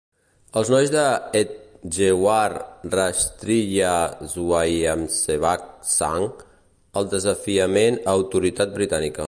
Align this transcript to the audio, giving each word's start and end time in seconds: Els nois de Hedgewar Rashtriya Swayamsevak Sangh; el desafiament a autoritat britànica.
Els 0.59 0.69
nois 0.73 0.91
de 0.93 1.01
Hedgewar 1.39 2.47
Rashtriya 2.95 3.91
Swayamsevak 4.31 5.69
Sangh; 5.93 6.41
el 7.01 7.11
desafiament 7.15 8.01
a 8.05 8.17
autoritat 8.21 8.77
britànica. 8.79 9.19